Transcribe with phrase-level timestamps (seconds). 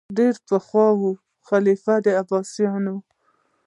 [0.17, 1.11] ډېر پخوا وو
[1.47, 2.95] خلیفه د عباسیانو